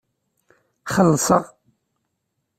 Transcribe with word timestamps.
Xellseɣ. 0.93 1.43